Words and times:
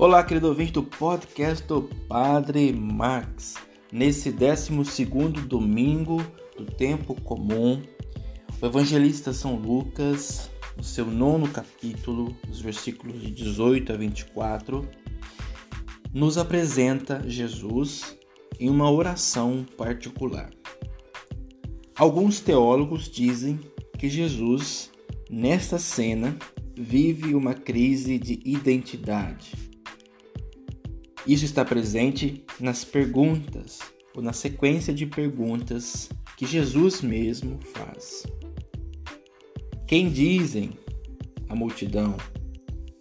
Olá, 0.00 0.24
querido 0.24 0.48
ouvinte 0.48 0.72
do 0.72 0.82
podcast 0.82 1.62
do 1.66 1.82
Padre 2.08 2.72
Max. 2.72 3.56
Nesse 3.92 4.32
12 4.32 5.04
domingo 5.46 6.24
do 6.56 6.64
tempo 6.64 7.14
comum, 7.20 7.82
o 8.62 8.64
evangelista 8.66 9.34
São 9.34 9.56
Lucas, 9.56 10.50
no 10.74 10.82
seu 10.82 11.04
nono 11.04 11.46
capítulo, 11.50 12.34
os 12.48 12.62
versículos 12.62 13.20
de 13.20 13.30
18 13.30 13.92
a 13.92 13.96
24, 13.98 14.88
nos 16.14 16.38
apresenta 16.38 17.22
Jesus 17.28 18.16
em 18.58 18.70
uma 18.70 18.90
oração 18.90 19.66
particular. 19.76 20.48
Alguns 21.94 22.40
teólogos 22.40 23.06
dizem 23.06 23.60
que 23.98 24.08
Jesus, 24.08 24.90
nesta 25.28 25.78
cena, 25.78 26.38
vive 26.74 27.34
uma 27.34 27.52
crise 27.52 28.18
de 28.18 28.40
identidade 28.46 29.69
isso 31.32 31.44
está 31.44 31.64
presente 31.64 32.44
nas 32.58 32.84
perguntas, 32.84 33.78
ou 34.14 34.22
na 34.22 34.32
sequência 34.32 34.92
de 34.92 35.06
perguntas 35.06 36.08
que 36.36 36.46
Jesus 36.46 37.02
mesmo 37.02 37.58
faz. 37.72 38.26
Quem 39.86 40.10
dizem 40.10 40.70
a 41.48 41.54
multidão? 41.54 42.16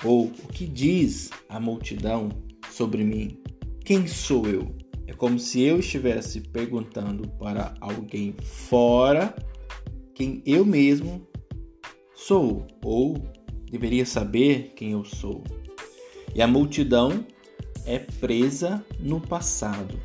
Ou 0.04 0.26
o 0.26 0.48
que 0.54 0.66
diz 0.66 1.30
a 1.48 1.60
multidão 1.60 2.30
sobre 2.70 3.04
mim? 3.04 3.42
Quem 3.84 4.06
sou 4.08 4.48
eu? 4.48 4.76
É 5.08 5.14
como 5.14 5.40
se 5.40 5.62
eu 5.62 5.80
estivesse 5.80 6.42
perguntando 6.42 7.28
para 7.40 7.74
alguém 7.82 8.36
fora 8.44 9.36
quem 10.14 10.44
eu 10.46 10.66
mesmo 10.66 11.28
sou, 12.14 12.68
ou 12.84 13.18
deveria 13.72 14.06
saber 14.06 14.74
quem 14.76 14.92
eu 14.92 15.04
sou. 15.04 15.44
E 16.36 16.42
a 16.42 16.48
multidão 16.48 17.26
é 17.90 17.98
presa 17.98 18.86
no 19.00 19.20
passado, 19.20 20.00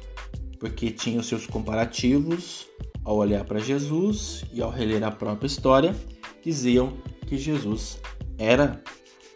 porque 0.59 0.91
tinha 0.91 1.21
os 1.21 1.27
seus 1.27 1.47
comparativos 1.47 2.67
ao 3.05 3.17
olhar 3.17 3.45
para 3.45 3.59
Jesus 3.59 4.43
e 4.51 4.63
ao 4.63 4.71
reler 4.71 5.05
a 5.05 5.11
própria 5.11 5.47
história, 5.47 5.95
diziam 6.43 6.95
que 7.27 7.37
Jesus 7.37 8.01
era 8.39 8.83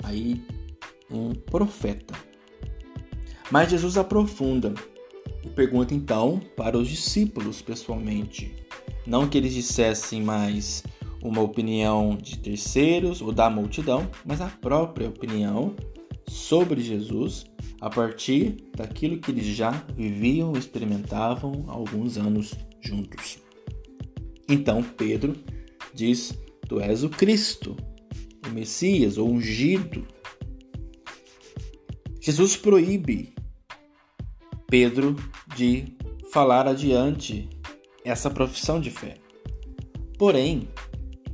aí 0.02 0.42
um 1.10 1.34
profeta. 1.34 2.14
Mas 3.50 3.68
Jesus 3.70 3.98
aprofunda 3.98 4.72
e 5.44 5.48
pergunta 5.50 5.92
então 5.92 6.40
para 6.56 6.78
os 6.78 6.88
discípulos 6.88 7.60
pessoalmente, 7.60 8.56
não 9.06 9.28
que 9.28 9.36
eles 9.36 9.52
dissessem 9.52 10.22
mais 10.22 10.82
uma 11.22 11.42
opinião 11.42 12.16
de 12.16 12.38
terceiros 12.38 13.20
ou 13.20 13.30
da 13.30 13.50
multidão, 13.50 14.10
mas 14.24 14.40
a 14.40 14.46
própria 14.46 15.06
opinião 15.06 15.76
sobre 16.26 16.80
Jesus 16.80 17.44
a 17.80 17.88
partir 17.88 18.56
daquilo 18.76 19.18
que 19.18 19.30
eles 19.30 19.46
já 19.46 19.70
viviam 19.96 20.54
e 20.54 20.58
experimentavam 20.58 21.64
há 21.68 21.72
alguns 21.72 22.16
anos 22.16 22.54
juntos. 22.80 23.38
Então 24.48 24.82
Pedro 24.82 25.34
diz: 25.94 26.38
Tu 26.68 26.80
és 26.80 27.04
o 27.04 27.08
Cristo, 27.08 27.76
o 28.46 28.50
Messias, 28.50 29.18
o 29.18 29.24
ungido. 29.24 30.06
Jesus 32.20 32.56
proíbe 32.56 33.34
Pedro 34.66 35.16
de 35.56 35.96
falar 36.30 36.66
adiante 36.66 37.48
essa 38.04 38.30
profissão 38.30 38.80
de 38.80 38.90
fé. 38.90 39.16
Porém, 40.18 40.68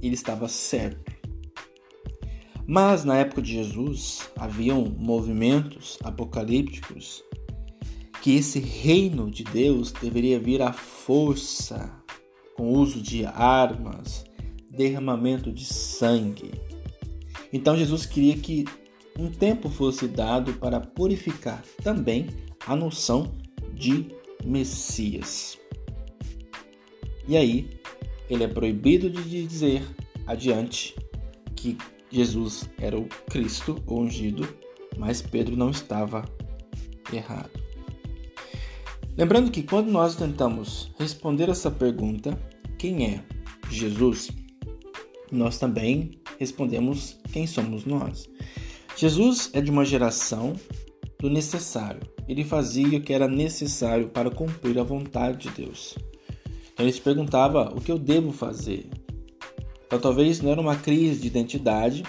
ele 0.01 0.15
estava 0.15 0.47
certo. 0.47 1.04
Mas 2.67 3.05
na 3.05 3.19
época 3.19 3.43
de 3.43 3.53
Jesus 3.53 4.31
haviam 4.37 4.85
movimentos 4.85 5.99
apocalípticos 6.03 7.23
que 8.23 8.37
esse 8.37 8.59
reino 8.59 9.31
de 9.31 9.45
Deus 9.45 9.93
deveria 9.93 10.41
vir 10.41 10.63
à 10.63 10.73
força, 10.73 11.93
com 12.57 12.71
uso 12.71 13.03
de 13.03 13.27
armas, 13.27 14.25
derramamento 14.71 15.53
de 15.53 15.67
sangue. 15.67 16.51
Então 17.53 17.77
Jesus 17.77 18.07
queria 18.07 18.37
que 18.37 18.65
um 19.19 19.31
tempo 19.31 19.69
fosse 19.69 20.09
dado 20.09 20.55
para 20.55 20.81
purificar 20.81 21.63
também 21.83 22.29
a 22.67 22.75
noção 22.75 23.31
de 23.75 24.07
Messias. 24.43 25.59
E 27.29 27.37
aí, 27.37 27.69
ele 28.29 28.45
é 28.45 28.49
proibido 28.49 29.09
de 29.11 29.47
dizer 29.47 29.83
adiante 30.27 30.95
que 31.55 31.77
Jesus 32.15 32.71
era 32.79 32.97
o 32.97 33.09
Cristo, 33.29 33.83
o 33.89 33.99
ungido, 33.99 34.47
mas 34.97 35.21
Pedro 35.21 35.57
não 35.57 35.71
estava 35.71 36.25
errado. 37.13 37.51
Lembrando 39.17 39.51
que 39.51 39.65
quando 39.65 39.91
nós 39.91 40.15
tentamos 40.15 40.93
responder 40.97 41.49
essa 41.49 41.73
pergunta, 41.73 42.39
quem 42.79 43.05
é 43.07 43.25
Jesus? 43.69 44.31
Nós 45.33 45.59
também 45.59 46.13
respondemos 46.39 47.19
quem 47.33 47.49
somos 47.49 47.85
nós. 47.85 48.31
Jesus 48.97 49.51
é 49.53 49.61
de 49.61 49.73
uma 49.73 49.85
geração 49.85 50.55
do 51.19 51.29
necessário. 51.29 52.03
Ele 52.29 52.45
fazia 52.45 52.97
o 52.97 53.03
que 53.03 53.13
era 53.13 53.27
necessário 53.27 54.09
para 54.09 54.31
cumprir 54.31 54.79
a 54.79 54.85
vontade 54.85 55.49
de 55.49 55.65
Deus. 55.65 55.99
Então 56.73 56.87
ele 56.87 56.93
se 56.93 57.01
perguntava 57.01 57.75
o 57.75 57.81
que 57.81 57.91
eu 57.91 57.99
devo 57.99 58.31
fazer, 58.31 58.89
então 59.95 60.11
talvez 60.11 60.41
não 60.41 60.51
era 60.51 60.61
uma 60.61 60.75
crise 60.75 61.21
de 61.21 61.29
identidade, 61.29 62.03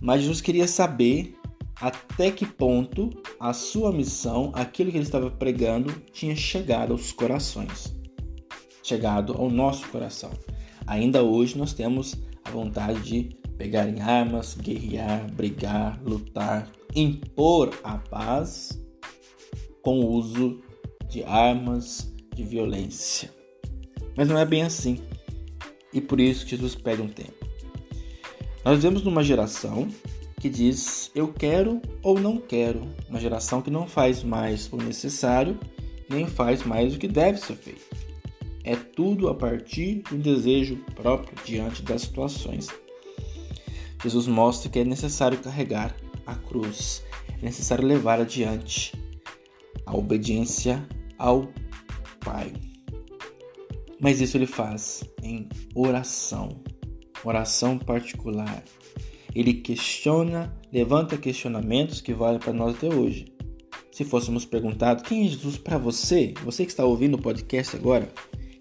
mas 0.00 0.22
Jesus 0.22 0.40
queria 0.40 0.66
saber 0.66 1.36
até 1.78 2.30
que 2.30 2.46
ponto 2.46 3.10
a 3.38 3.52
sua 3.52 3.92
missão, 3.92 4.50
aquilo 4.54 4.90
que 4.90 4.96
ele 4.96 5.04
estava 5.04 5.30
pregando, 5.30 5.92
tinha 6.14 6.34
chegado 6.34 6.94
aos 6.94 7.12
corações, 7.12 7.94
chegado 8.82 9.34
ao 9.34 9.50
nosso 9.50 9.86
coração. 9.90 10.30
Ainda 10.86 11.22
hoje 11.22 11.58
nós 11.58 11.74
temos 11.74 12.16
a 12.42 12.50
vontade 12.50 13.00
de 13.02 13.36
pegar 13.58 13.86
em 13.86 14.00
armas, 14.00 14.54
guerrear, 14.54 15.30
brigar, 15.30 16.00
lutar, 16.02 16.72
impor 16.96 17.78
a 17.84 17.98
paz 17.98 18.82
com 19.82 20.00
o 20.00 20.08
uso 20.10 20.58
de 21.06 21.22
armas, 21.24 22.10
de 22.34 22.42
violência. 22.44 23.30
Mas 24.16 24.26
não 24.26 24.38
é 24.38 24.46
bem 24.46 24.62
assim 24.62 24.98
e 25.92 26.00
por 26.00 26.20
isso 26.20 26.46
Jesus 26.46 26.74
pede 26.74 27.02
um 27.02 27.08
tempo. 27.08 27.46
Nós 28.64 28.76
vivemos 28.76 29.02
numa 29.02 29.24
geração 29.24 29.88
que 30.38 30.48
diz 30.48 31.10
eu 31.14 31.28
quero 31.32 31.80
ou 32.02 32.18
não 32.18 32.38
quero, 32.38 32.82
uma 33.08 33.20
geração 33.20 33.60
que 33.60 33.70
não 33.70 33.86
faz 33.86 34.22
mais 34.22 34.70
o 34.72 34.76
necessário 34.76 35.58
nem 36.08 36.26
faz 36.26 36.64
mais 36.64 36.94
o 36.94 36.98
que 36.98 37.06
deve 37.06 37.38
ser 37.38 37.56
feito. 37.56 37.96
É 38.64 38.74
tudo 38.74 39.28
a 39.28 39.34
partir 39.34 40.02
do 40.10 40.18
desejo 40.18 40.76
próprio 40.94 41.32
diante 41.44 41.82
das 41.82 42.02
situações. 42.02 42.68
Jesus 44.02 44.26
mostra 44.26 44.68
que 44.68 44.80
é 44.80 44.84
necessário 44.84 45.38
carregar 45.38 45.94
a 46.26 46.34
cruz, 46.34 47.02
é 47.28 47.44
necessário 47.44 47.86
levar 47.86 48.20
adiante 48.20 48.92
a 49.86 49.96
obediência 49.96 50.86
ao 51.16 51.48
Pai. 52.20 52.52
Mas 54.00 54.20
isso 54.20 54.36
ele 54.36 54.46
faz 54.46 55.04
em 55.22 55.48
oração, 55.74 56.62
oração 57.22 57.78
particular. 57.78 58.64
Ele 59.34 59.54
questiona, 59.54 60.52
levanta 60.72 61.18
questionamentos 61.18 62.00
que 62.00 62.14
valem 62.14 62.40
para 62.40 62.52
nós 62.52 62.74
até 62.74 62.88
hoje. 62.88 63.26
Se 63.92 64.04
fôssemos 64.04 64.46
perguntados 64.46 65.02
quem 65.02 65.26
é 65.26 65.28
Jesus 65.28 65.58
para 65.58 65.76
você, 65.76 66.32
você 66.42 66.64
que 66.64 66.70
está 66.70 66.84
ouvindo 66.84 67.14
o 67.14 67.22
podcast 67.22 67.76
agora, 67.76 68.10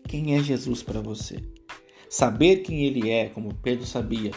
quem 0.08 0.36
é 0.36 0.44
Jesus 0.44 0.84
para 0.84 1.00
você? 1.00 1.38
Saber 2.10 2.58
quem 2.58 2.86
ele 2.86 3.10
é, 3.10 3.30
como 3.30 3.54
Pedro 3.54 3.86
sabia, 3.86 4.32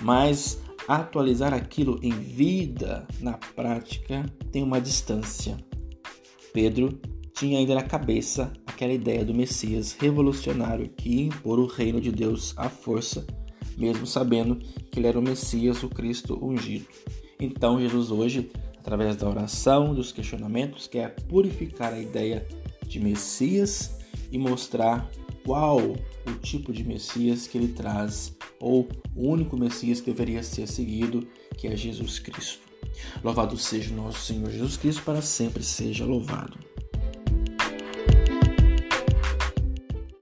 mas 0.00 0.60
atualizar 0.86 1.52
aquilo 1.52 1.98
em 2.02 2.12
vida, 2.12 3.06
na 3.20 3.32
prática, 3.32 4.24
tem 4.52 4.62
uma 4.62 4.80
distância. 4.80 5.56
Pedro 6.52 7.00
tinha 7.32 7.58
ainda 7.58 7.74
na 7.74 7.82
cabeça 7.82 8.52
aquela 8.74 8.92
ideia 8.92 9.24
do 9.24 9.32
Messias 9.32 9.96
revolucionário 9.98 10.88
que 10.88 11.08
ia 11.08 11.22
impor 11.26 11.60
o 11.60 11.66
reino 11.66 12.00
de 12.00 12.10
Deus 12.10 12.52
à 12.56 12.68
força, 12.68 13.24
mesmo 13.78 14.04
sabendo 14.04 14.56
que 14.90 14.98
ele 14.98 15.06
era 15.06 15.18
o 15.18 15.22
Messias, 15.22 15.82
o 15.84 15.88
Cristo 15.88 16.38
ungido. 16.44 16.86
Então, 17.38 17.80
Jesus 17.80 18.10
hoje, 18.10 18.50
através 18.76 19.16
da 19.16 19.28
oração, 19.28 19.94
dos 19.94 20.10
questionamentos, 20.10 20.88
quer 20.88 21.14
purificar 21.28 21.92
a 21.92 22.00
ideia 22.00 22.46
de 22.86 22.98
Messias 22.98 23.96
e 24.30 24.38
mostrar 24.38 25.08
qual 25.44 25.78
o 25.78 26.32
tipo 26.42 26.72
de 26.72 26.82
Messias 26.82 27.46
que 27.46 27.56
ele 27.56 27.68
traz, 27.68 28.36
ou 28.58 28.88
o 29.14 29.28
único 29.28 29.56
Messias 29.56 30.00
que 30.00 30.10
deveria 30.10 30.42
ser 30.42 30.66
seguido, 30.66 31.26
que 31.56 31.68
é 31.68 31.76
Jesus 31.76 32.18
Cristo. 32.18 32.64
Louvado 33.22 33.56
seja 33.56 33.92
o 33.92 33.96
nosso 33.96 34.20
Senhor 34.20 34.50
Jesus 34.50 34.76
Cristo, 34.76 35.02
para 35.02 35.22
sempre 35.22 35.62
seja 35.62 36.04
louvado. 36.04 36.73